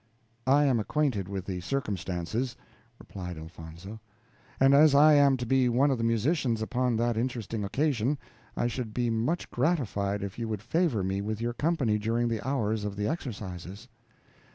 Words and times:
"I 0.47 0.63
am 0.63 0.79
acquainted 0.79 1.29
with 1.29 1.45
the 1.45 1.61
circumstances," 1.61 2.55
replied 2.97 3.37
Elfonzo, 3.37 3.99
"and 4.59 4.73
as 4.73 4.95
I 4.95 5.13
am 5.13 5.37
to 5.37 5.45
be 5.45 5.69
one 5.69 5.91
of 5.91 5.99
the 5.99 6.03
musicians 6.03 6.59
upon 6.63 6.95
that 6.95 7.17
interesting 7.17 7.63
occasion, 7.63 8.17
I 8.57 8.65
should 8.65 8.95
be 8.95 9.11
much 9.11 9.51
gratified 9.51 10.23
if 10.23 10.39
you 10.39 10.47
would 10.47 10.63
favor 10.63 11.03
me 11.03 11.21
with 11.21 11.39
your 11.39 11.53
company 11.53 11.99
during 11.99 12.29
the 12.29 12.41
hours 12.41 12.83
of 12.83 12.95
the 12.95 13.07
exercises." 13.07 13.87